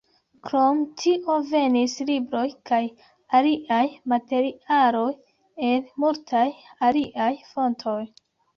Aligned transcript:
Krom 0.45 0.77
tio, 1.01 1.35
venis 1.49 1.93
libroj 2.09 2.45
kaj 2.71 2.79
aliaj 3.41 3.83
materialoj 4.15 5.07
el 5.71 5.87
multaj 6.07 6.45
aliaj 6.91 7.33
fontoj. 7.55 7.99